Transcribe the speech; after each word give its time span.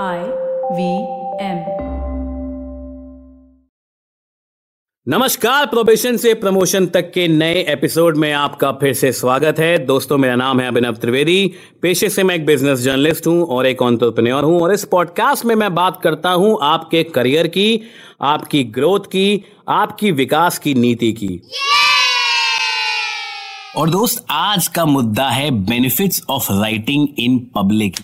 I 0.00 0.18
V 0.72 0.90
M 1.44 1.58
नमस्कार 5.06 5.66
probation 5.66 6.16
से 6.16 6.34
promotion 6.34 6.86
तक 6.86 7.10
के 7.10 7.28
नए 7.28 7.54
एपिसोड 7.68 8.16
में 8.16 8.32
आपका 8.32 8.72
फिर 8.72 8.92
से 8.92 9.12
स्वागत 9.12 9.58
है। 9.58 9.78
दोस्तों 9.78 10.18
मेरा 10.18 10.36
नाम 10.36 10.60
है 10.60 10.68
अभिनव 10.68 10.92
त्रिवेदी। 10.92 11.52
पेशे 11.82 12.08
से 12.08 12.22
मैं 12.22 12.34
एक 12.34 12.46
बिज़नेस 12.46 12.78
जर्नलिस्ट 12.78 13.26
हूँ 13.26 13.46
और 13.46 13.66
एक 13.66 13.82
ऑन्टरप्रन्योर 13.82 14.44
हूँ 14.44 14.60
और 14.60 14.74
इस 14.74 14.84
पॉडकास्ट 14.84 15.44
में 15.44 15.54
मैं 15.54 15.74
बात 15.74 16.00
करता 16.02 16.30
हूँ 16.30 16.58
आपके 16.62 17.02
करियर 17.02 17.46
की 17.46 17.82
आपकी 18.22 18.64
ग्रोथ 18.64 19.00
की 19.00 19.44
आपकी 19.68 20.12
विकास 20.12 20.58
की 20.58 20.74
नीति 20.74 21.12
की। 21.12 21.42
और 23.76 23.90
दोस्त 23.90 24.26
आज 24.30 24.66
का 24.68 24.84
मुद्दा 24.84 25.28
है 25.30 25.50
benefits 25.50 26.22
of 26.30 26.52
writing 26.52 27.08
in 27.18 27.38
public 27.38 27.96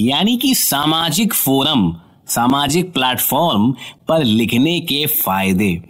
यानी 0.00 0.36
कि 0.36 0.54
सामाजिक 0.54 1.34
फोरम, 1.34 1.96
सामाजिक 2.26 2.92
प्लेटफॉर्म 2.92 3.74
पर 4.08 4.24
लिखने 4.24 4.80
के 4.80 5.06
फ़ायदे। 5.06 5.82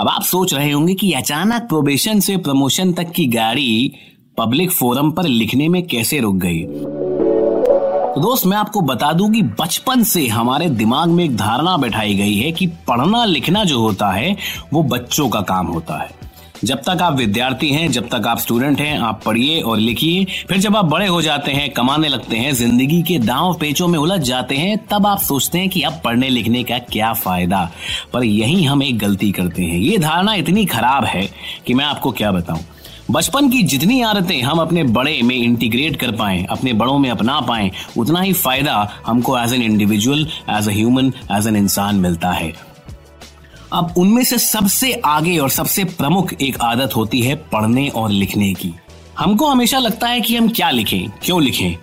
अब 0.00 0.08
आप 0.08 0.22
सोच 0.22 0.54
रहे 0.54 0.70
होंगे 0.70 0.94
कि 0.94 1.12
अचानक 1.12 1.62
प्रोबेशन 1.62 2.20
से 2.20 2.36
प्रमोशन 2.36 2.92
तक 2.92 3.10
की 3.10 3.26
गाड़ी 3.26 3.92
पब्लिक 4.38 4.70
फोरम 4.70 5.10
पर 5.10 5.24
लिखने 5.24 5.68
में 5.68 5.86
कैसे 5.86 6.20
रुक 6.20 6.36
गई? 6.36 6.64
तो 8.14 8.20
दोस्त, 8.20 8.46
मैं 8.46 8.56
आपको 8.56 8.80
बता 8.80 9.12
दूँ 9.12 9.32
कि 9.32 9.42
बचपन 9.42 10.02
से 10.02 10.26
हमारे 10.28 10.70
दिमाग 10.70 11.08
में 11.08 11.24
एक 11.24 11.36
धारणा 11.36 11.76
बैठाई 11.76 12.14
गई 12.14 12.36
है 12.36 12.52
कि 12.52 12.66
पढ़ना 12.66 13.24
लिखना 13.24 13.64
जो 13.64 13.78
होता 13.78 14.10
है, 14.10 14.36
वो 14.72 14.82
बच्चों 14.82 15.28
का 15.28 15.40
काम 15.40 15.66
होता 15.66 16.02
है। 16.02 16.25
जब 16.64 16.78
तक 16.78 16.98
आप 17.02 17.16
विद्यार्थी 17.16 17.70
हैं, 17.70 17.90
जब 17.92 18.08
तक 18.08 18.26
आप 18.26 18.38
स्टूडेंट 18.38 18.80
हैं, 18.80 18.98
आप 18.98 19.22
पढ़िए 19.24 19.60
और 19.60 19.78
लिखिए, 19.78 20.24
फिर 20.48 20.58
जब 20.58 20.76
आप 20.76 20.84
बड़े 20.84 21.06
हो 21.06 21.22
जाते 21.22 21.52
हैं, 21.52 21.70
कमाने 21.70 22.08
लगते 22.08 22.36
हैं, 22.36 22.52
ज़िंदगी 22.52 23.02
के 23.02 23.18
दांव 23.18 23.54
पेचों 23.54 23.88
में 23.88 23.98
उलझ 23.98 24.20
जाते 24.20 24.56
हैं, 24.56 24.86
तब 24.90 25.06
आप 25.06 25.18
सोचते 25.18 25.58
हैं 25.58 25.68
कि 25.68 25.82
अब 25.82 26.00
पढ़ने 26.04 26.28
लिखने 26.28 26.64
का 26.64 26.78
क्या 26.78 27.12
फ़ायदा। 27.12 27.70
पर 28.12 28.24
यही 28.24 28.64
हम 28.64 28.82
एक 28.82 28.98
गलती 28.98 29.32
करते 29.32 29.62
हैं। 29.62 29.78
ये 29.78 29.98
धारणा 29.98 30.34
इतनी 30.34 30.66
खराब 30.66 31.04
है 31.04 31.30
कि 31.66 31.74
मैं 31.74 31.84
आपको 31.84 32.12
क्या 32.12 32.32
बताऊँ? 32.32 32.60
बचपन 33.10 33.48
की 33.48 33.62
जितनी 33.62 34.02
आदतें 34.02 34.42
हम 34.42 34.58
अपने 34.58 34.82
बड़े 34.82 35.22
में 35.22 35.36
इंटीग्रेट 35.36 35.96
कर 35.96 36.10
पाए, 36.10 36.46
अपने 36.50 36.72
बड़ों 36.72 36.98
में 36.98 37.10
अपना 37.10 37.40
पाए, 37.40 37.70
उतना 37.96 38.20
ही 38.20 38.32
फ़ायदा 38.32 38.90
हमको 39.06 39.38
as 39.38 39.52
an 39.52 39.62
individual 39.62 40.26
as 40.50 40.68
a 40.68 40.72
human 40.72 41.12
as 41.32 41.46
an 41.46 41.56
इंसान 41.56 41.96
मिलता 41.96 42.30
है। 42.30 42.65
अब 43.72 43.94
उनमें 43.98 44.22
से 44.24 44.38
सबसे 44.38 44.92
आगे 45.04 45.36
और 45.38 45.50
सबसे 45.50 45.84
प्रमुख 45.84 46.32
एक 46.32 46.60
आदत 46.60 46.96
होती 46.96 47.20
है 47.22 47.34
पढ़ने 47.52 47.88
और 47.88 48.10
लिखने 48.10 48.52
की। 48.54 48.72
हमको 49.18 49.48
हमेशा 49.48 49.78
लगता 49.78 50.08
है 50.08 50.20
कि 50.20 50.36
हम 50.36 50.48
क्या 50.48 50.70
लिखें, 50.70 51.08
क्यों 51.24 51.42
लिखें? 51.42 51.76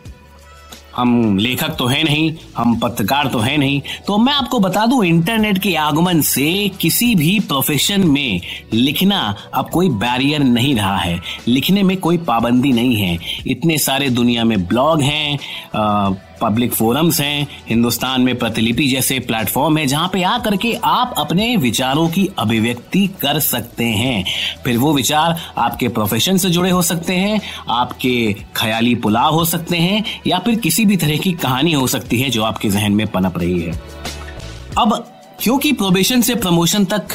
हम 0.96 1.38
लेखक 1.38 1.70
तो 1.70 1.86
है 1.86 2.02
नहीं, 2.04 2.34
हम 2.58 2.76
पत्रकार 2.80 3.28
तो 3.28 3.40
है 3.40 3.56
नहीं 3.58 3.82
तो 4.08 4.18
मैं 4.18 4.34
आपको 4.34 4.60
बता 4.60 4.86
दूँ, 4.86 5.04
इंटरनेट 5.06 5.58
के 5.58 5.76
आगमन 5.76 6.22
से 6.22 6.70
किसी 6.82 7.14
भी 7.16 7.40
प्रोफेशन 7.40 8.08
में 8.08 8.42
लिखना 8.74 9.36
अब 9.54 9.70
कोई 9.70 9.90
बैरियर 9.90 10.44
नहीं 10.44 10.76
रहा 10.76 10.98
है। 10.98 11.20
लिखने 11.48 11.84
में 11.84 11.96
कोई 11.98 12.18
पाबंदी 12.18 12.72
नहीं 12.72 12.96
है। 12.96 13.18
इतने 13.48 13.78
सारे 13.78 14.10
दुनिया 14.10 14.44
में 14.44 14.66
ब्लॉग 14.68 15.02
हैं 15.02 15.38
पब्लिक 16.44 16.74
फोरम्स 16.74 17.22
हैं, 17.22 17.48
हिंदुस्तान 17.70 18.22
में 18.22 18.38
प्रतिलिपि 18.38 18.88
जैसे 18.88 19.20
प्लेटफॉर्म 19.20 19.78
है 19.78 19.86
जहाँ 19.86 20.10
पे 20.14 20.24
आ 20.24 20.38
करके 20.38 20.74
आप 20.84 21.14
अपने 21.18 21.56
विचारों 21.58 22.08
की 22.10 22.30
अभिव्यक्ति 22.40 23.08
कर 23.22 23.40
सकते 23.40 23.86
हैं। 23.86 24.26
फिर 24.64 24.78
वो 24.78 24.94
विचार 24.94 25.40
आपके 25.58 25.88
प्रोफेशन 25.88 26.38
से 26.38 26.50
जुड़े 26.50 26.70
हो 26.70 26.82
सकते 26.82 27.16
हैं, 27.16 27.42
आपके 27.70 28.36
ख्याली 28.56 28.96
पुलाव 28.96 29.34
हो 29.34 29.46
सकते 29.46 29.78
हैं, 29.78 30.04
या 30.28 30.40
फिर 30.40 30.56
किसी 30.56 30.86
भी 30.86 30.98
तरह 30.98 31.18
की 31.18 31.32
कहानी 31.32 31.74
हो 31.74 31.88
सकती 31.88 32.20
है 32.20 32.30
जो 32.30 32.44
आपके 32.44 32.70
जहन 32.70 32.92
में 32.92 33.08
पनप 33.08 33.38
रही 33.38 33.60
है। 33.62 33.82
अब, 34.78 34.94
क्योंकि 35.42 35.72
प्रोबेशन 35.72 36.22
से 36.22 36.36
प्रमोशन 36.36 36.86
तक 36.86 37.08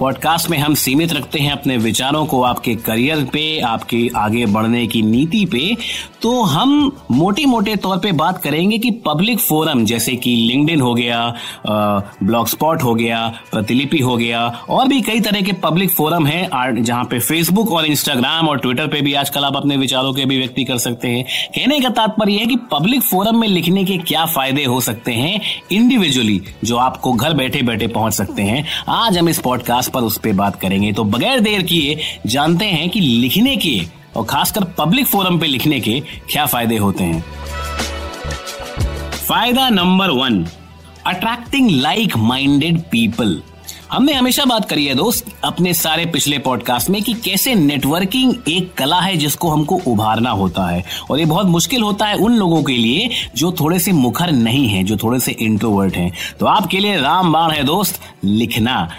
पॉडकास्ट 0.00 0.48
में 0.50 0.56
हम 0.58 0.74
सीमित 0.74 1.12
रखते 1.12 1.38
हैं 1.38 1.50
अपने 1.52 1.76
विचारों 1.76 2.24
को 2.26 2.42
आपके 2.42 2.74
करियर 2.76 3.24
पे, 3.24 3.60
आपके 3.60 4.08
आगे 4.16 4.46
बढ़ने 4.46 4.86
की 4.86 5.02
नीति 5.02 5.44
पे। 5.44 5.76
तो 6.22 6.42
हम 6.42 6.92
मोटे 7.10 7.44
मोटे 7.44 7.74
तौर 7.76 7.98
पे 7.98 8.12
बात 8.12 8.42
करेंगे 8.42 8.78
कि 8.78 8.90
पब्लिक 9.06 9.38
फोरम, 9.38 9.84
जैसे 9.84 10.14
कि 10.16 10.34
लिंक्डइन 10.36 10.80
हो 10.80 10.94
गया 10.94 11.34
ब्लॉग 11.66 12.46
स्पॉट 12.48 12.82
हो 12.82 12.94
गया, 12.94 13.20
प्रतिलिपि 13.52 13.98
हो 13.98 14.16
गया, 14.16 14.46
और 14.70 14.88
भी 14.88 15.00
कई 15.02 15.20
तरह 15.20 15.40
के 15.40 15.52
पब्लिक 15.64 15.90
फोरम 15.90 16.26
हैं 16.26 16.82
जहाँ 16.82 17.04
पे 17.04 17.18
फेसबुक 17.18 17.72
और 17.72 17.86
इंस्टाग्राम 17.86 18.48
और 18.48 18.58
ट्विटर 18.58 18.86
पे 18.86 19.00
भी 19.00 19.14
आजकल 19.14 19.44
आप 19.44 19.56
अपने 19.56 19.76
विचारों 19.76 20.12
के 20.14 20.22
अभिव्यक्ति 20.22 20.64
कर 20.64 20.78
सकते 20.78 21.08
हैं। 21.08 21.24
कहने 21.54 21.80
का 21.80 21.88
तात्पर्य 21.90 22.32
है 22.32 22.46
कि 22.46 22.56
पब्लिक 22.72 23.02
फोरम 23.02 23.40
में 23.40 23.48
लिखने 23.48 23.84
के 23.84 23.98
क्या 23.98 24.24
फ़ायदे 24.26 24.64
हो 24.64 24.80
सकते 24.80 25.12
हैं 25.12 25.40
इंडिविजुअली 25.72 26.40
जो 26.64 26.76
आपको 26.78 27.12
घर 27.12 27.34
बैठे 27.34 27.62
बैठे 27.62 27.86
पहुँच 27.88 28.12
सकते 28.12 28.42
हैं। 28.42 28.64
आज 28.88 29.18
हम 29.18 29.28
इस 29.28 29.38
पॉडकास्ट 29.38 29.83
पर 29.88 30.00
उस 30.00 30.18
पर 30.18 30.32
बात 30.32 30.60
करेंगे। 30.60 30.92
तो 30.92 31.04
बगैर 31.04 31.40
देर 31.40 31.62
किए 31.62 31.98
जानते 32.26 32.64
हैं 32.64 32.88
कि 32.90 33.00
लिखने 33.00 33.56
के 33.56 33.80
और 34.16 34.24
खासकर 34.24 34.64
पब्लिक 34.78 35.06
फोरम 35.06 35.38
पे 35.38 35.46
लिखने 35.46 35.80
के 35.80 36.00
क्या 36.30 36.46
फ़ायदे 36.46 36.76
होते 36.76 37.04
हैं। 37.04 37.24
फ़ायदा 39.28 39.68
number 39.68 40.10
one 40.10 40.44
attracting 41.06 41.70
like 41.70 42.16
minded 42.16 42.80
people 42.80 43.42
हमने 43.92 44.12
हमेशा 44.12 44.44
बात 44.44 44.68
करी 44.68 44.86
है 44.86 44.94
दोस्त, 44.94 45.26
अपने 45.44 45.74
सारे 45.74 46.06
पिछले 46.06 46.38
पॉडकास्ट 46.38 46.90
में 46.90 47.02
कि 47.02 47.14
कैसे 47.14 47.54
नेटवर्किंग 47.54 48.34
एक 48.48 48.74
कला 48.74 49.00
है 49.00 49.16
जिसको 49.16 49.48
हमको 49.48 49.80
उभारना 49.86 50.30
होता 50.30 50.66
है। 50.66 50.84
और 51.10 51.18
ये 51.18 51.24
बहुत 51.24 51.46
मुश्किल 51.46 51.82
होता 51.82 52.06
है 52.06 52.14
उन 52.14 52.36
लोगों 52.36 52.62
के 52.62 52.72
लिए 52.72 53.10
जो 53.36 53.52
थोड़े 53.52 53.78
से 53.78 53.92
मुखर 53.92 54.32
नहीं 54.32 54.68
है, 54.68 54.84
जो 54.84 54.96
थोड़े 54.96 55.20
से 55.20 55.32
इंट्रोवर्ट 55.32 55.96
हैं। 55.96 56.12
तो 56.40 56.46
आपके 56.46 56.78
लिए 56.78 56.96
रामबाण 56.96 57.50
है 57.50 57.64
दोस्त, 57.64 58.00
लिखना। 58.24 58.90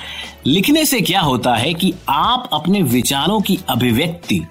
लिखने 0.47 0.85
से 0.85 1.01
क्या 1.01 1.22
होता 1.22 1.56
है 1.56 1.74
कि 1.74 1.94
आप 2.09 2.50
अपने 2.53 2.81
विचारों 2.81 3.41
की 3.41 3.59
अभिव्यक्ति 3.69 4.41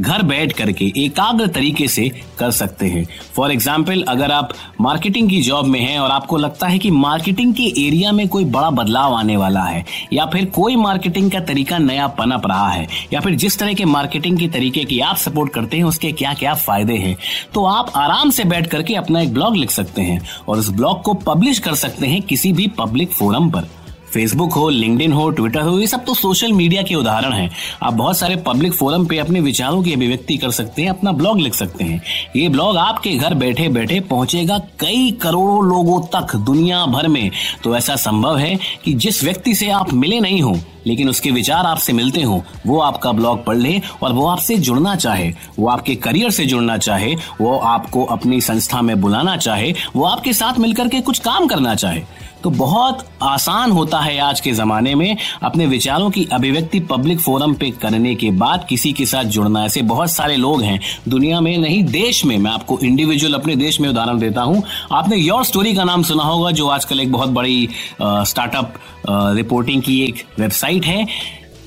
घर 0.00 0.22
बैठ 0.24 0.52
करके 0.52 0.84
एकाग्र 0.96 1.46
तरीके 1.48 1.86
से 1.88 2.08
कर 2.38 2.50
सकते 2.52 2.86
हैं। 2.86 3.04
फॉर 3.34 3.52
एग्ज़ाम्पल 3.52 4.02
अगर 4.08 4.32
आप 4.32 4.52
मार्केटिंग 4.80 5.28
की 5.30 5.40
जॉब 5.42 5.66
में 5.66 5.80
हैं 5.80 5.98
और 5.98 6.10
आपको 6.10 6.36
लगता 6.36 6.66
है 6.66 6.78
कि 6.78 6.90
मार्केटिंग 6.90 7.54
के 7.54 7.64
एरिया 7.86 8.12
में 8.12 8.26
कोई 8.28 8.44
बड़ा 8.46 8.70
बदलाव 8.72 9.14
आने 9.14 9.36
वाला 9.36 9.62
है, 9.62 9.84
या 10.12 10.26
फिर 10.26 10.44
कोई 10.50 10.76
मार्केटिंग 10.76 11.30
का 11.30 11.40
तरीका 11.42 11.78
नया 11.78 12.06
पनप 12.14 12.46
रहा 12.46 12.68
है, 12.68 12.86
या 13.12 13.20
फिर 13.20 13.34
जिस 13.36 13.58
तरह 13.58 13.74
के 13.74 13.84
मार्केटिंग 13.86 14.38
के 14.38 14.48
तरीके 14.48 14.84
की 14.84 15.00
आप 15.00 15.16
सपोर्ट 15.18 15.52
करते 15.52 15.76
हैं, 15.76 15.84
उसके 15.84 16.12
क्या 16.12 16.34
क्या 16.34 16.54
फ़ायदे 16.56 16.96
हैं 16.96 17.16
तो 17.54 17.64
आप 17.66 17.92
आराम 17.96 18.30
से 18.30 18.44
बैठ 18.46 18.66
करके 18.66 18.94
अपना 18.94 19.20
एक 19.20 19.34
ब्लॉग 19.34 19.56
लिख 19.56 19.70
सकते 19.70 20.02
हैं 20.02 20.20
और 20.48 20.58
उस 20.58 20.70
ब्लॉग 20.70 21.02
को 21.02 21.14
पब्लिश 21.26 21.58
कर 21.58 21.74
सकते 21.76 22.06
हैं 22.06 22.20
किसी 22.22 22.52
भी 22.52 22.66
पब्लिक 22.78 23.12
फोरम 23.12 23.50
पर। 23.50 23.68
फेसबुक 24.12 24.52
हो 24.52 24.68
लिंकड 24.68 25.12
हो 25.12 25.28
ट्विटर 25.30 25.60
हो, 25.60 25.78
ये 25.78 25.86
सब 25.86 26.04
तो 26.04 26.14
सोशल 26.14 26.52
मीडिया 26.52 26.82
के 26.82 26.94
उदाहरण 26.94 27.32
हैं। 27.32 27.50
आप 27.82 27.94
बहुत 27.94 28.18
सारे 28.18 28.36
पब्लिक 28.36 28.72
फोरम 28.72 29.06
पे 29.06 29.18
अपने 29.18 29.40
विचारों 29.40 29.82
की 29.82 29.92
अभिव्यक्ति 29.92 30.36
कर 30.36 30.50
सकते 30.50 30.82
हैं, 30.82 30.90
अपना 30.90 31.12
ब्लॉग 31.12 31.40
लिख 31.40 31.54
सकते 31.54 31.84
हैं। 31.84 32.02
ये 32.36 32.48
ब्लॉग 32.48 32.76
आपके 32.76 33.10
घर 33.10 33.34
बैठे 33.34 33.68
बैठे 33.68 34.00
पहुंचेगा 34.00 34.58
कई 34.80 35.10
करोड़ों 35.22 35.64
लोगों 35.64 36.00
तक 36.14 36.36
दुनिया 36.36 36.84
भर 36.86 37.08
में। 37.08 37.30
तो 37.64 37.76
ऐसा 37.76 37.96
संभव 37.96 38.38
है 38.38 38.58
कि 38.84 38.94
जिस 38.94 39.22
व्यक्ति 39.24 39.54
से 39.54 39.70
आप 39.70 39.92
मिले 39.92 40.20
नहीं 40.20 40.42
हो 40.42 40.56
लेकिन 40.86 41.08
उसके 41.08 41.30
विचार 41.30 41.66
आपसे 41.66 41.92
मिलते 41.92 42.22
हो, 42.22 42.42
वो 42.66 42.80
आपका 42.80 43.12
ब्लॉग 43.12 43.44
पढ़ 43.44 43.56
ले 43.56 43.80
और 44.02 44.12
वो 44.12 44.26
आपसे 44.26 44.56
जुड़ना 44.58 44.94
चाहे, 44.96 45.32
वो 45.58 45.68
आपके 45.68 45.94
करियर 45.96 46.30
से 46.30 46.46
जुड़ना 46.46 46.78
चाहे, 46.78 47.14
वो 47.40 47.56
आपको 47.58 48.04
अपनी 48.06 48.40
संस्था 48.40 48.82
में 48.82 49.00
बुलाना 49.00 49.36
चाहे, 49.36 49.72
वो 49.96 50.04
आपके 50.04 50.32
साथ 50.32 50.58
मिलकर 50.58 50.88
के 50.88 51.00
कुछ 51.00 51.18
काम 51.18 51.46
करना 51.46 51.74
चाहे। 51.74 52.02
तो 52.42 52.50
बहुत 52.50 53.04
आसान 53.22 53.70
होता 53.70 53.98
है 54.00 54.18
आज 54.18 54.40
के 54.40 54.52
जमाने 54.52 54.94
में 54.94 55.16
अपने 55.42 55.66
विचारों 55.66 56.08
की 56.10 56.26
अभिव्यक्ति 56.32 56.80
पब्लिक 56.80 57.20
फोरम 57.20 57.52
पे 57.54 57.70
करने 57.82 58.14
के 58.14 58.30
बाद 58.32 58.66
किसी 58.68 58.92
के 58.92 59.06
साथ 59.06 59.24
जुड़ना। 59.24 59.64
ऐसे 59.64 59.82
बहुत 59.82 60.10
सारे 60.10 60.36
लोग 60.36 60.62
हैं 60.62 60.80
दुनिया 61.08 61.40
में, 61.40 61.56
नहीं, 61.58 61.82
देश 61.84 62.24
में। 62.24 62.36
मैं 62.38 62.50
आपको 62.50 62.78
इंडिविजुअल 62.78 63.34
अपने 63.34 63.56
देश 63.56 63.80
में 63.80 63.88
उदाहरण 63.88 64.18
देता 64.18 64.42
हूँ। 64.42 64.62
आपने 64.92 65.16
योर 65.16 65.44
स्टोरी 65.44 65.74
का 65.74 65.84
नाम 65.84 66.02
सुना 66.02 66.22
होगा, 66.22 66.50
जो 66.50 66.68
आजकल 66.68 67.00
एक 67.00 67.12
बहुत 67.12 67.28
बड़ी 67.28 67.68
स्टार्टअप 68.02 68.74
रिपोर्टिंग 69.08 69.82
की 69.82 70.00
एक 70.04 70.24
वेबसाइट 70.38 70.84
है। 70.84 71.06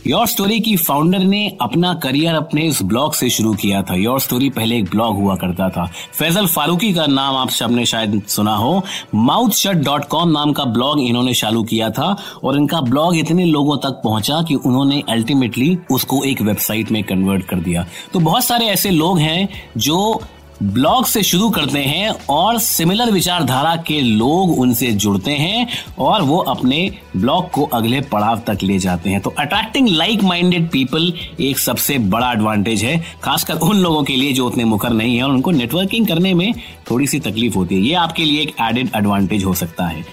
योर 0.08 0.28
स्टोरी 0.28 0.60
की 0.60 0.76
फाउंडर 0.78 1.20
ने 1.20 1.58
अपना 1.62 1.94
करियर 1.94 2.36
अपने 2.36 2.62
इस 2.62 2.82
ब्लॉग 2.84 3.14
से 3.14 3.30
शुरू 3.30 3.54
किया 3.54 3.82
था। 3.82 3.96
योर 3.96 4.20
स्टोरी 4.20 4.50
पहले 4.50 4.78
एक 4.78 4.90
ब्लॉग 4.90 5.16
हुआ 5.16 5.36
करता 5.36 5.70
था। 5.70 5.86
फैजल 6.14 6.48
फारूकी 6.48 6.94
का 6.94 7.06
नाम 7.06 7.36
आप 7.36 7.50
सबने 7.50 7.86
शायद 7.86 8.22
सुना 8.28 8.56
हो। 8.56 8.84
माउथ 9.16 9.52
शट 9.52 9.76
डॉट 9.76 10.06
कॉम 10.06 10.30
नाम 10.30 10.54
का 10.54 10.66
ब्लॉग 10.66 11.00
इन्होंने 11.00 11.34
चालू 11.34 11.64
किया 11.64 11.90
था 11.90 12.16
और 12.44 12.58
इनका 12.58 12.82
ब्लॉग 12.82 13.18
इतने 13.18 13.46
लोगों 13.46 13.78
तक 13.78 14.02
पहुँचा 14.04 14.42
कि 14.42 14.56
उन्होंने 14.56 15.04
अल्टीमेटली 15.10 15.78
उसको 15.92 16.24
एक 16.24 16.42
वेबसाइट 16.42 16.92
में 16.92 17.04
कन्वर्ट 17.04 17.46
कर 17.46 17.60
दिया। 17.60 17.86
तो 18.14 18.20
बहुत 18.20 18.44
सारे 18.44 18.66
ऐसे 18.66 18.90
लोग 18.90 19.20
हैं 19.20 19.50
जो 19.78 20.22
ब्लॉग 20.64 21.06
से 21.06 21.22
शुरू 21.24 21.50
करते 21.50 21.80
हैं 21.80 22.10
और 22.30 22.58
सिमिलर 22.60 23.12
विचारधारा 23.12 23.76
के 23.88 24.00
लोग 24.02 24.60
उनसे 24.60 24.92
जुड़ते 24.94 25.32
हैं 25.32 25.68
और 26.00 26.22
वो 26.22 26.38
अपने 26.38 26.80
ब्लॉग 27.16 27.50
को 27.52 27.64
अगले 27.74 28.00
पड़ाव 28.04 28.42
तक 28.48 28.64
ले 28.64 28.78
जाते 28.80 29.10
हैं। 29.10 29.20
तो 29.22 29.34
अट्रैक्टिंग 29.40 29.88
लाइक 29.88 30.24
माइंडेड 30.24 30.70
पीपल 30.72 31.12
एक 31.40 31.60
सबसे 31.60 31.98
बड़ा 31.98 32.32
एडवांटेज 32.32 32.84
है, 32.84 32.98
खासकर 33.24 33.56
उन 33.56 33.78
लोगों 33.78 34.04
के 34.04 34.16
लिए 34.16 34.34
जो 34.34 34.48
उतने 34.48 34.64
मुखर 34.64 34.90
नहीं 34.90 35.18
है 35.18 35.24
और 35.24 35.32
उनको 35.32 35.52
नेटवर्किंग 35.52 36.08
करने 36.08 36.34
में 36.34 36.54
थोड़ी 36.92 37.08
सी 37.08 37.20
तकलीफ़ 37.20 37.56
होती 37.56 37.76
है। 37.76 37.82
ये 37.82 37.94
आपके 37.96 38.26
लिए 38.26 38.42
एक 38.42 38.56
एडेड 38.62 38.90
एडवांटेज 38.96 39.46
हो 39.46 39.54
सकता 39.54 39.88
है। 39.88 40.06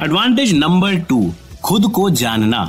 एडवांटेज 0.00 0.54
नंबर 0.54 0.98
टू 1.00 1.24
खुद 1.64 1.86
को 1.86 2.10
जानना। 2.10 2.64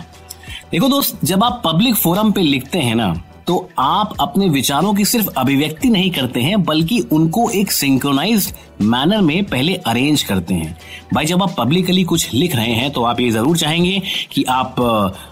देखो 0.72 0.88
दोस्त, 0.90 1.20
जब 1.24 1.44
आप 1.44 1.62
पब्लिक 1.66 1.96
फोरम 1.96 2.32
पे 2.32 2.42
लिखते 2.42 2.80
हैं 2.80 2.96
ना 2.96 3.14
तो 3.48 3.70
आप 3.80 4.14
अपने 4.22 4.48
विचारों 4.50 4.94
की 4.94 5.06
सिर्फ़ 5.06 5.28
अभिव्यक्ति 5.38 5.90
नहीं 5.90 6.12
करते 6.12 6.42
हैं, 6.42 6.64
बल्कि 6.64 7.00
उनको 7.12 7.50
एक 7.52 7.72
सिंक्रोनाइज 7.72 8.54
मैनर 8.82 9.22
में 9.22 9.44
पहले 9.44 9.74
अरेंज 9.78 10.22
करते 10.24 10.54
हैं। 10.54 10.78
भाई, 11.14 11.26
जब 11.26 11.44
आप 11.44 11.56
पब्लिकली 11.58 12.04
कुछ 12.04 12.34
लिख 12.34 12.56
रहे 12.56 12.74
हैं 12.74 12.92
तो 12.92 13.04
आप 13.04 13.20
ये 13.20 13.30
ज़रूर 13.32 13.58
चाहेंगे 13.58 14.02
कि 14.32 14.44
आप 14.44 14.80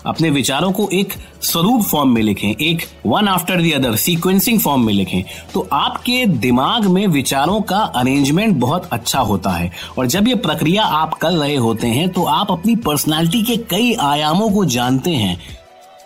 अपने 0.06 0.30
विचारों 0.30 0.72
को 0.72 0.88
एक 0.94 1.14
स्वरूप 1.44 1.82
फॉर्म 1.82 2.10
में 2.10 2.22
लिखें, 2.22 2.50
एक 2.50 2.82
one 3.06 3.28
after 3.28 3.62
the 3.62 3.72
other 3.72 3.96
sequencing 3.96 4.60
form 4.60 4.86
में 4.86 4.94
लिखें। 4.94 5.24
तो 5.54 5.68
आपके 5.74 6.26
दिमाग 6.26 6.86
में 6.88 7.06
विचारों 7.08 7.62
का 7.62 7.80
अरेंजमेंट 7.80 8.56
बहुत 8.58 8.90
अच्छा 8.92 9.20
होता 9.22 9.52
है। 9.52 9.72
और 9.98 10.08
जब 10.08 10.28
ये 10.28 10.36
प्रक्रिया 10.38 10.84
आप 10.84 11.14
कर 11.14 11.32
रहे 11.32 11.56
होते 11.58 11.88
हैं 11.88 12.10
तो 12.10 12.24
आप 12.26 12.52
अपनी 12.52 12.76
पर्सनैलिटी 12.78 13.44
के 13.44 13.58
कई 13.70 13.94
आयामों 14.02 14.50
को 14.50 14.66
जानते 14.68 15.12
हैं। 15.12 15.40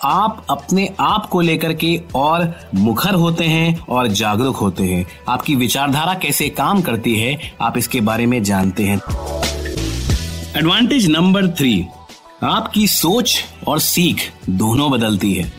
आप 0.03 0.45
अपने 0.49 0.89
आप 0.99 1.25
को 1.25 1.41
लेकर 1.41 1.73
के 1.73 2.01
और 2.15 2.53
मुखर 2.75 3.13
होते 3.13 3.43
हैं 3.43 3.79
और 3.79 4.07
जागरूक 4.07 4.55
होते 4.55 4.83
हैं। 4.83 5.07
आपकी 5.29 5.55
विचारधारा 5.55 6.13
कैसे 6.13 6.49
काम 6.49 6.81
करती 6.81 7.15
है, 7.15 7.39
आप 7.61 7.77
इसके 7.77 8.01
बारे 8.01 8.25
में 8.25 8.43
जानते 8.43 8.83
हैं। 8.83 8.99
एडवांटेज 10.57 11.07
नंबर 11.07 11.47
थ्री 11.47 11.85
आपकी 12.43 12.87
सोच 12.87 13.43
और 13.67 13.79
सीख 13.79 14.21
दोनों 14.49 14.91
बदलती 14.91 15.33
है। 15.33 15.51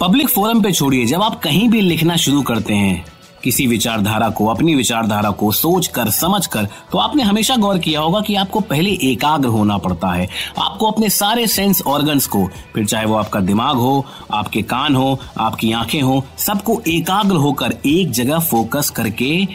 पब्लिक 0.00 0.28
फोरम 0.28 0.62
पे 0.62 0.72
छोड़िए, 0.72 1.04
जब 1.06 1.22
आप 1.22 1.40
कहीं 1.42 1.68
भी 1.68 1.80
लिखना 1.80 2.16
शुरू 2.16 2.42
करते 2.42 2.74
हैं 2.74 3.13
किसी 3.44 3.66
विचारधारा 3.66 4.28
को, 4.30 4.46
अपनी 4.46 4.74
विचारधारा 4.74 5.30
को 5.30 5.50
सोच 5.52 5.86
कर 5.86 6.10
समझ 6.10 6.46
कर 6.46 6.68
तो 6.92 6.98
आपने 6.98 7.22
हमेशा 7.22 7.56
गौर 7.56 7.78
किया 7.78 8.00
होगा 8.00 8.20
कि 8.20 8.34
आपको 8.34 8.60
पहले 8.60 8.90
एकाग्र 9.02 9.48
होना 9.48 9.78
पड़ता 9.78 10.08
है। 10.08 10.28
आपको 10.58 10.90
अपने 10.90 11.08
सारे 11.10 11.46
सेंस 11.46 11.82
ऑर्गन्स 11.86 12.26
को, 12.26 12.46
फिर 12.74 12.86
चाहे 12.86 13.06
वो 13.06 13.14
आपका 13.14 13.40
दिमाग 13.40 13.76
हो, 13.76 14.04
आपके 14.32 14.62
कान 14.62 14.96
हो, 14.96 15.18
आपकी 15.38 15.72
आँखें 15.72 16.00
हो, 16.02 16.22
सबको 16.38 16.80
एकाग्र 16.88 17.36
होकर 17.36 17.74
एक 17.86 18.10
जगह 18.12 18.38
फोकस 18.40 18.90
करके 18.90 19.46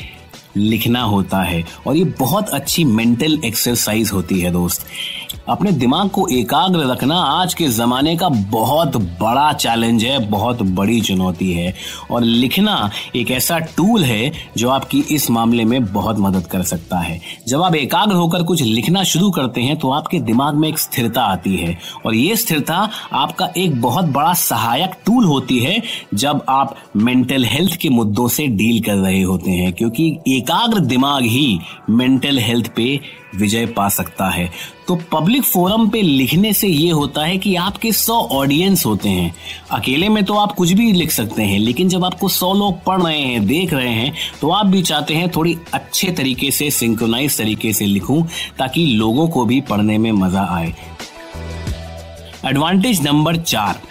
लिखना 0.57 1.01
होता 1.01 1.41
है। 1.41 1.65
और 1.87 1.95
ये 1.97 2.03
बहुत 2.03 2.49
अच्छी 2.49 2.83
मेंटल 2.83 3.39
एक्सरसाइज 3.45 4.11
होती 4.13 4.39
है 4.39 4.51
दोस्त। 4.51 4.85
अपने 5.49 5.71
दिमाग 5.71 6.09
को 6.09 6.27
एकाग्र 6.27 6.79
रखना 6.79 7.15
आज 7.15 7.53
के 7.53 7.67
ज़माने 7.67 8.15
का 8.17 8.29
बहुत 8.29 8.97
बड़ा 8.97 9.53
चैलेंज 9.53 10.03
है, 10.03 10.29
बहुत 10.29 10.61
बड़ी 10.61 11.01
चुनौती 11.01 11.51
है। 11.53 11.73
और 12.11 12.23
लिखना 12.23 12.89
एक 13.15 13.31
ऐसा 13.31 13.59
टूल 13.59 14.03
है 14.03 14.31
जो 14.57 14.69
आपकी 14.69 14.99
इस 15.11 15.29
मामले 15.31 15.65
में 15.65 15.93
बहुत 15.93 16.19
मदद 16.19 16.47
कर 16.47 16.63
सकता 16.63 16.97
है। 16.97 17.21
जब 17.47 17.61
आप 17.61 17.75
एकाग्र 17.75 18.15
होकर 18.15 18.43
कुछ 18.43 18.61
लिखना 18.61 19.03
शुरू 19.03 19.31
करते 19.31 19.61
हैं 19.61 19.77
तो 19.77 19.91
आपके 19.91 20.19
दिमाग 20.19 20.55
में 20.55 20.69
एक 20.69 20.79
स्थिरता 20.79 21.21
आती 21.21 21.55
है। 21.55 21.77
और 22.05 22.15
ये 22.15 22.35
स्थिरता 22.35 22.89
आपका 23.13 23.49
एक 23.57 23.81
बहुत 23.81 24.05
बड़ा 24.05 24.33
सहायक 24.33 24.91
टूल 25.05 25.25
होती 25.25 25.59
है, 25.59 25.81
जब 26.13 26.45
आप 26.49 26.75
मेंटल 26.95 27.45
हेल्थ 27.45 27.75
के 27.75 27.89
मुद्दों 27.89 28.27
से 28.27 28.47
डील 28.47 28.79
कर 28.81 28.95
रहे 28.95 29.21
होते 29.21 29.51
हैं। 29.51 29.73
क्योंकि 29.73 30.17
एकाग्र 30.39 30.79
दिमाग 30.81 31.23
ही 31.25 31.59
मेंटल 31.89 32.39
हेल्थ 32.39 32.71
पे 32.75 32.99
विजय 33.35 33.65
पा 33.67 33.87
सकता 33.89 34.29
है। 34.29 34.49
तो 34.87 34.95
पब्लिक 35.11 35.43
फोरम 35.43 35.87
पे 35.89 36.01
लिखने 36.01 36.51
से 36.53 36.67
ये 36.67 36.89
होता 36.91 37.25
है 37.25 37.37
कि 37.37 37.55
आपके 37.57 37.91
सौ 37.91 38.13
ऑडियंस 38.31 38.85
होते 38.85 39.09
हैं। 39.09 39.33
अकेले 39.71 40.09
में 40.09 40.23
तो 40.25 40.33
आप 40.33 40.51
कुछ 40.51 40.71
भी 40.71 40.91
लिख 40.91 41.11
सकते 41.11 41.43
हैं, 41.43 41.59
लेकिन 41.59 41.89
जब 41.89 42.05
आपको 42.05 42.29
सौ 42.29 42.53
लोग 42.53 42.83
पढ़ 42.83 43.01
रहे 43.01 43.19
हैं, 43.19 43.45
देख 43.47 43.73
रहे 43.73 43.89
हैं 43.89 44.13
तो 44.41 44.49
आप 44.49 44.65
भी 44.65 44.81
चाहते 44.83 45.15
हैं 45.15 45.29
थोड़ी 45.31 45.57
अच्छे 45.73 46.11
तरीके 46.11 46.51
से 46.51 46.69
सिंक्रोनाइज 46.71 47.37
तरीके 47.37 47.73
से 47.73 47.85
लिखूं, 47.85 48.23
ताकि 48.57 48.85
लोगों 48.85 49.27
को 49.27 49.45
भी 49.45 49.59
पढ़ने 49.61 49.97
में 49.97 50.11
मज़ा 50.13 50.47
आए। 50.51 50.73
एडवांटेज 52.45 53.01
नंबर 53.03 53.37
चार। 53.37 53.81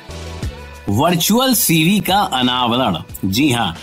वर्चुअल 0.89 1.55
सीवी 1.55 1.99
का 2.01 2.19
अनावरण। 2.35 2.97
जी 3.25 3.51
हाँ 3.51 3.75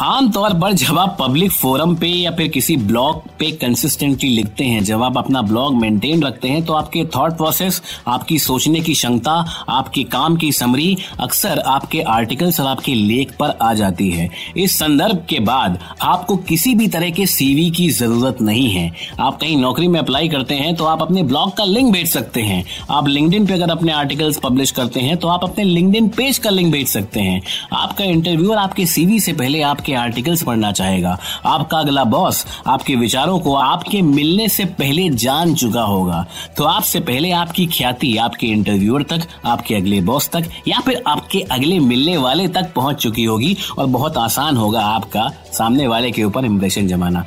आमतौर 0.00 0.52
पर 0.60 0.72
जब 0.72 0.98
आप 0.98 1.16
पब्लिक 1.20 1.50
फोरम 1.52 1.94
पे 1.94 2.06
या 2.06 2.30
फिर 2.30 2.46
किसी 2.48 2.76
ब्लॉग 2.76 3.16
पे 3.38 3.50
कंसिस्टेंटली 3.52 4.28
लिखते 4.28 4.64
हैं, 4.64 4.82
जब 4.84 5.02
आप 5.02 5.16
अपना 5.18 5.40
ब्लॉग 5.42 5.74
मेंटेन 5.74 6.22
रखते 6.22 6.48
हैं 6.48 6.64
तो 6.64 6.72
आपके 6.72 7.04
थॉट 7.16 7.32
प्रोसेस 7.32 7.80
आपकी 8.08 8.38
सोचने 8.38 8.80
की 8.80 8.92
क्षमता, 8.92 9.32
आपके 9.68 10.04
काम 10.04 10.36
की 10.36 10.50
समरी 10.52 10.96
अक्सर 11.20 11.58
आपके 11.58 12.00
आर्टिकल्स 12.02 12.60
और 12.60 12.66
आपके 12.66 12.94
लेख 12.94 13.32
पर 13.40 13.50
आ 13.62 13.72
जाती 13.74 14.08
है। 14.10 14.28
इस 14.56 14.78
संदर्भ 14.78 15.24
के 15.28 15.40
बाद 15.40 15.78
आपको 16.02 16.36
किसी 16.48 16.74
भी 16.74 16.88
तरह 16.88 17.10
के 17.10 17.26
सीवी 17.26 17.70
की 17.70 17.88
ज़रूरत 17.90 18.40
नहीं 18.42 18.68
है। 18.70 18.90
आप 19.20 19.38
कहीं 19.40 19.56
नौकरी 19.56 19.88
में 19.88 20.00
अप्लाई 20.00 20.28
करते 20.28 20.54
हैं 20.54 20.74
तो 20.76 20.84
आप 20.84 21.02
अपने 21.02 21.22
ब्लॉग 21.24 21.56
का 21.56 21.64
लिंक 21.64 21.92
भेज 21.92 22.08
सकते 22.08 22.42
हैं। 22.42 22.64
आप 22.90 23.08
लिंकडिन 23.08 23.46
पे 23.46 23.54
अगर 23.54 23.70
अपने 23.70 23.92
आर्टिकल्स 23.92 24.40
पब्लिश 24.44 24.70
करते 24.70 25.00
हैं 25.00 25.16
तो 25.16 25.28
आप 25.28 25.44
अपने 25.44 25.64
लिंकडिन 25.64 26.08
पेज 26.08 26.38
का 26.38 26.50
लिंक 26.50 26.72
भेज 26.72 26.88
सकते 26.88 27.20
हैं। 27.20 27.40
आपका 27.74 28.04
इंटरव्यू 28.06 28.50
और 28.50 28.58
आपके 28.58 28.86
सीवी 28.88 29.20
से 29.20 29.32
पहले 29.34 29.62
आपके 29.62 29.80
आपके 29.82 29.94
आर्टिकल्स 29.94 30.42
पढ़ना 30.42 30.70
चाहेगा। 30.72 31.16
आपका 31.44 31.78
अगला 31.78 32.02
बॉस 32.06 32.44
आपके 32.66 32.94
विचारों 32.96 33.38
को 33.38 33.54
आपके 33.54 34.02
मिलने 34.02 34.48
से 34.48 34.64
पहले 34.78 35.08
जान 35.16 35.54
चुका 35.54 35.82
होगा। 35.82 36.24
तो 36.56 36.64
आपसे 36.64 37.00
पहले 37.00 37.30
आपकी 37.32 37.66
ख्याति 37.68 38.16
आपके 38.16 38.46
इंटरव्यूअर 38.46 39.02
तक, 39.02 39.26
आपके 39.44 39.74
अगले 39.74 40.00
बॉस 40.00 40.28
तक 40.28 40.48
या 40.68 40.80
फिर 40.80 41.02
आपके 41.06 41.40
अगले 41.50 41.78
मिलने 41.80 42.16
वाले 42.16 42.46
तक 42.48 42.72
पहुँच 42.76 43.02
चुकी 43.02 43.24
होगी 43.24 43.56
और 43.78 43.86
बहुत 43.88 44.16
आसान 44.18 44.56
होगा 44.56 44.84
आपका 44.86 45.28
सामने 45.52 45.86
वाले 45.86 46.10
के 46.10 46.24
ऊपर 46.24 46.44
इंप्रेशन 46.44 46.88
जमाना। 46.88 47.24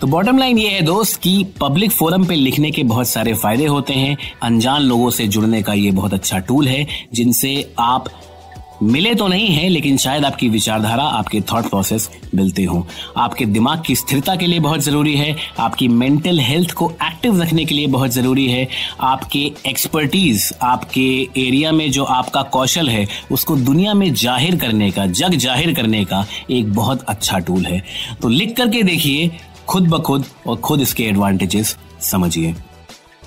तो 0.00 0.06
बॉटम 0.06 0.38
लाइन 0.38 0.58
ये 0.58 0.68
है 0.68 0.80
दोस्त 0.82 1.20
कि 1.20 1.44
पब्लिक 1.60 1.92
फोरम 1.92 2.24
पे 2.24 2.34
लिखने 2.34 2.70
के 2.70 2.82
बहुत 2.84 3.08
सारे 3.08 3.34
फ़ायदे 3.34 3.66
होते 3.66 3.94
हैं। 3.94 4.16
अनजान 4.42 4.82
लोगों 4.82 5.10
से 5.10 5.26
जुड़ने 5.28 5.62
का 5.62 5.72
ये 5.72 5.90
बहुत 5.90 6.14
अच्छा 6.14 6.38
टूल 6.38 6.68
है, 6.68 6.86
जिनसे 7.14 7.74
आप 7.78 8.08
मिले 8.82 9.14
तो 9.14 9.26
नहीं 9.28 9.46
है, 9.48 9.68
लेकिन 9.68 9.96
शायद 9.96 10.24
आपकी 10.24 10.48
विचारधारा, 10.48 11.02
आपके 11.02 11.40
थॉट 11.42 11.68
प्रोसेस 11.68 12.08
मिलते 12.34 12.64
हो। 12.64 12.86
आपके 13.16 13.44
दिमाग 13.46 13.82
की 13.86 13.94
स्थिरता 13.96 14.34
के 14.36 14.46
लिए 14.46 14.60
बहुत 14.60 14.80
ज़रूरी 14.80 15.14
है, 15.16 15.36
आपकी 15.58 15.88
मेंटल 15.90 16.38
हेल्थ 16.40 16.72
को 16.72 16.90
एक्टिव 17.04 17.40
रखने 17.42 17.64
के 17.64 17.74
लिए 17.74 17.86
बहुत 17.88 18.10
ज़रूरी 18.10 18.46
है, 18.48 18.66
आपके 19.00 19.40
एक्सपर्टीज 19.66 20.50
आपके 20.62 21.06
एरिया 21.38 21.72
में 21.72 21.90
जो 21.90 22.04
आपका 22.04 22.42
कौशल 22.50 22.88
है, 22.88 23.06
उसको 23.32 23.56
दुनिया 23.58 23.94
में 23.94 24.12
ज़ाहिर 24.14 24.56
करने 24.56 24.90
का, 24.90 25.06
जग 25.06 25.36
ज़ाहिर 25.36 25.74
करने 25.74 26.04
का 26.04 26.24
एक 26.50 26.72
बहुत 26.74 27.04
अच्छा 27.04 27.38
टूल 27.38 27.64
है। 27.66 27.82
तो 28.22 28.28
लिख 28.28 28.56
करके 28.56 28.82
देखिए, 28.82 29.30
खुद 29.68 29.88
ब 29.88 30.02
खुद 30.02 30.24
और 30.46 30.56
खुद 30.58 30.80
इसके 30.80 31.04
एडवांटेजेस 31.04 31.76
समझिए। 32.02 32.54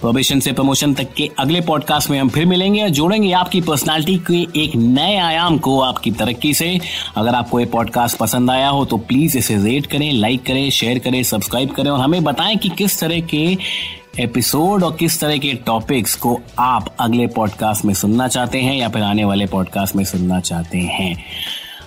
प्रोबेशन 0.06 0.40
से 0.40 0.52
प्रमोशन 0.52 0.94
तक 0.94 1.14
के 1.14 1.30
अगले 1.40 1.62
पॉडकास्ट 1.62 2.10
में 2.10 2.20
हम 2.20 2.30
फिर 2.30 2.46
मिलेंगे 2.46 2.82
और 2.84 2.90
जोड़ेंगे 2.90 3.32
आपकी 3.32 3.62
पर्सनालिटी 3.62 4.18
के 4.32 4.64
एक 4.64 4.76
नए 4.76 5.18
आयाम 5.18 5.58
को 5.58 5.82
आपकी 5.82 6.12
तरक्की 6.12 6.54
से। 6.54 6.80
अगर 7.16 7.36
आपको 7.36 7.60
ये 7.60 7.66
पॉडकास्ट 7.66 8.18
पसंद 8.18 8.52
आया 8.52 8.70
हो 8.70 8.86
तो 8.86 8.98
प्लीज़ 8.98 9.38
इसे 9.38 9.58
रेट 9.58 9.86
करें 9.86 10.14
लाइक 10.14 10.46
करें 10.46 10.70
शेयर 10.70 11.00
करें 11.00 11.24
सब्सक्राइब 11.24 11.70
करें 11.70 11.92
और 11.92 12.00
हमें 12.00 12.24
बताएँ 12.24 12.56
कि 12.56 12.70
किस 12.70 13.00
तरह 13.00 13.20
के 13.20 13.58
एपिसोड 14.20 14.84
और 14.84 14.96
किस 15.00 15.20
तरह 15.20 15.38
के 15.38 15.54
टॉपिक्स 15.54 16.16
को 16.16 16.42
आप 16.60 16.96
अगले 17.00 17.28
पॉडकास्ट 17.28 17.86
में 17.86 17.94
सुनना 17.94 18.28
चाहते 18.28 18.62
हैं 18.62 18.76
या 18.76 18.90
फिर 18.90 19.02
आने 19.02 19.26
वाले 19.26 19.46
पॉडकास्ट 19.46 19.96
में 19.96 20.04
सुनना 20.04 20.40
चाहते 20.40 20.78
हैं। 20.78 21.24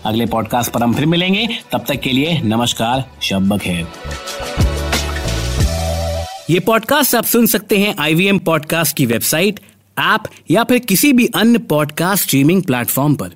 अगले 0.05 0.27
पॉडकास्ट 0.27 0.73
पर 0.73 0.83
हम 0.83 0.95
फिर 0.95 1.07
मिलेंगे। 1.07 1.49
तब 1.73 1.85
तक 1.89 2.01
के 2.01 2.13
लिए 2.13 2.41
नमस्कार 2.45 3.05
शब्द 3.23 3.61
खैर 3.61 3.87
ये 6.51 6.61
पॉडकास्ट 6.61 7.15
आप 7.15 7.25
सुन 7.25 7.47
सकते 7.47 7.79
हैं 7.79 7.95
आईवीएम 7.99 8.39
पॉडकास्ट 8.39 8.97
की 8.97 9.07
वेबसाइट 9.07 9.61
ऐप 9.99 10.23
या 10.51 10.65
फिर 10.65 10.79
किसी 10.79 11.13
भी 11.13 11.27
अन्य 11.27 11.59
पॉडकास्ट 11.59 12.25
स्ट्रीमिंग 12.25 12.63
प्लेटफॉर्म 12.63 13.15
पर। 13.15 13.31